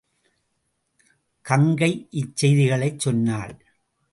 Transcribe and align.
கங்கை 1.45 1.91
இச்செய்திகளைச் 2.11 2.99
சொன்னாள். 2.99 3.53